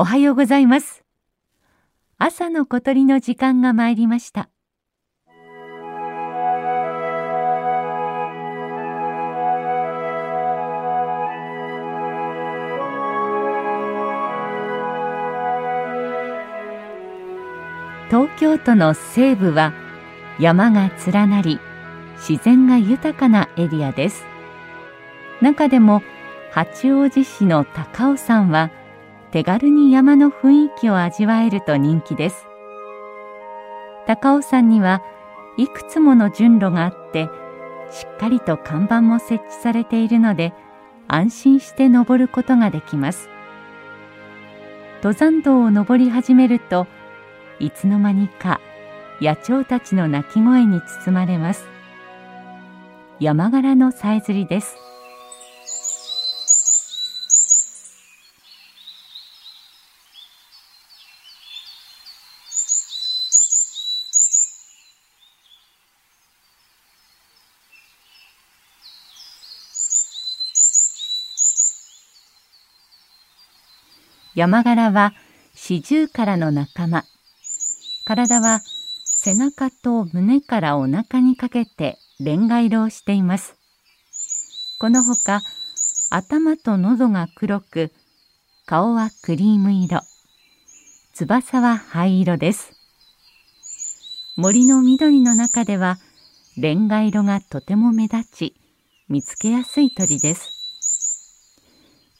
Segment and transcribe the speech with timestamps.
[0.00, 1.04] おはようございます。
[2.16, 4.48] 朝の小鳥の時間が参りました。
[18.08, 19.74] 東京都の西部は
[20.38, 21.60] 山が連なり
[22.16, 24.24] 自然が豊かなエリアです
[25.42, 26.02] 中でも
[26.50, 28.70] 八王子市の高尾山は
[29.32, 32.46] 手軽に山の雰囲気を味わえると人気です。
[34.06, 35.02] 高尾山には
[35.56, 37.28] いくつもの順路があって
[37.92, 40.52] しっかりと看板も設置されているので
[41.06, 43.28] 安心して登ることができます。
[44.96, 46.86] 登山道を登り始めると
[47.58, 48.60] いつの間にか
[49.20, 51.66] 野鳥たちの鳴き声に包まれます。
[53.20, 54.76] 山柄のさえずりです。
[74.40, 75.12] 山柄は
[75.54, 77.04] 四十からの仲間。
[78.06, 78.62] 体は
[79.04, 83.54] 背中と胸からお腹にかけてレンガ色をしています。
[84.78, 85.42] このほか
[86.08, 87.92] 頭と喉が黒く
[88.64, 90.00] 顔はクリーム色。
[91.12, 92.72] 翼は灰色です。
[94.38, 95.98] 森の緑の中では
[96.56, 98.54] レンガ色がとても目立ち
[99.06, 100.59] 見つけやすい鳥です。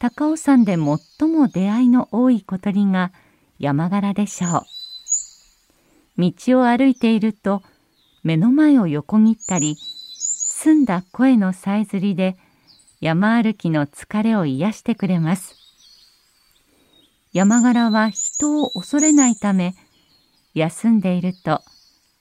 [0.00, 3.12] 高尾山で最も出会いの多い小鳥が
[3.58, 4.64] 山柄でしょ
[6.16, 6.22] う。
[6.32, 7.62] 道を歩いていると
[8.22, 12.38] 目の前を横切ったり澄んだ声のさえずりで
[13.02, 15.54] 山歩きの疲れを癒してくれます。
[17.34, 19.74] 山柄は人を恐れないため
[20.54, 21.60] 休んでいると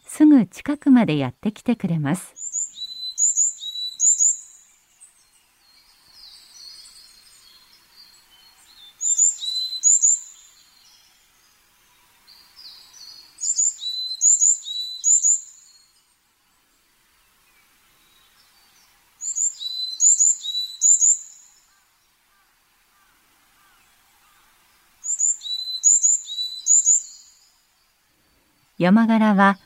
[0.06, 2.39] すぐ近くまでやってきてくれます。
[28.80, 29.58] 山柄は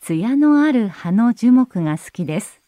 [0.00, 2.60] 艶のある葉の樹木が好きです。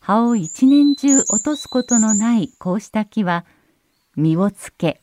[0.00, 3.44] 葉を一年中落とすことのないこうした木は
[4.16, 5.00] 実をつけ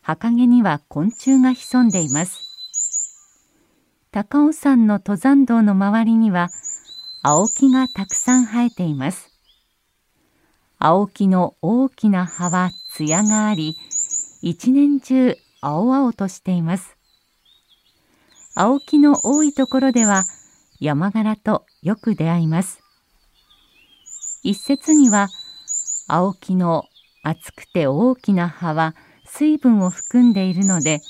[0.00, 2.40] 葉陰には昆虫が潜んでいます。
[4.12, 6.48] 高尾山の登山道の周りには
[7.22, 9.28] 青木がたくさん生えています。
[10.78, 13.76] 青木の大きな葉は艶があり
[14.40, 16.96] 一年中青々としています。
[18.54, 20.24] 青木の多いところでは
[20.78, 22.80] 山柄とよく出会います。
[24.42, 25.28] 一説には
[26.06, 26.84] 青木の
[27.22, 31.00] 厚くて大きな葉は水分を含んでいるので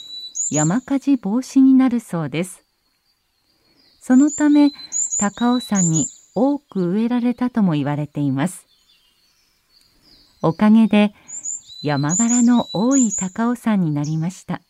[0.50, 2.62] 山火事防止になるそうです。
[4.00, 4.70] そのため
[5.18, 8.66] 高尾山に多く植えられたとも言われています。
[10.42, 11.14] おかげで
[11.82, 14.60] 山柄の多い高尾山になりました。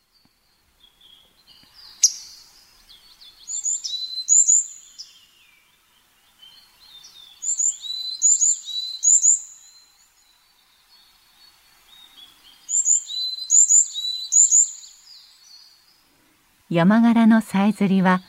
[16.73, 18.23] 山柄のさえずりは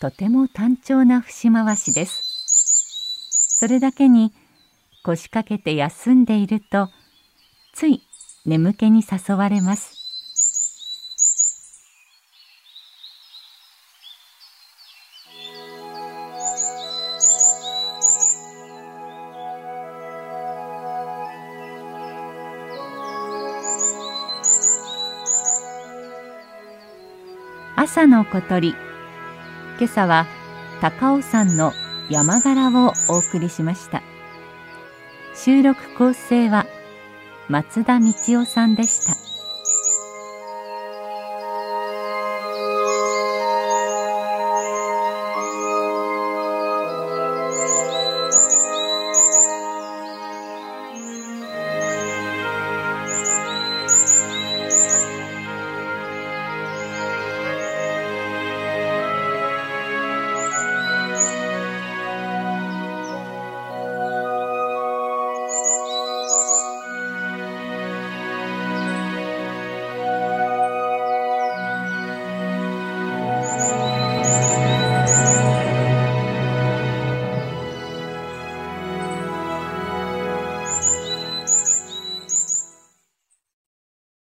[0.00, 2.22] とても単調な節回しです。
[3.58, 4.32] それだけに
[5.02, 6.90] 腰掛けて休んでいると
[7.74, 8.02] つい
[8.46, 10.01] 眠気に誘われます。
[27.82, 28.76] 朝の小鳥。
[29.76, 30.28] 今朝は
[30.80, 31.72] 高尾山の
[32.08, 34.04] 山柄をお送りしました。
[35.34, 36.64] 収録構成は
[37.48, 39.31] 松田道夫さんでした。